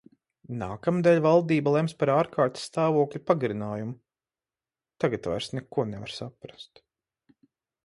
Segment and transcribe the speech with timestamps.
[0.59, 3.93] Nākamnedēļ valdība lems par ārkārtas stāvokļa pagarinājumu...
[5.05, 6.87] tagad vairs neko nevar saprast.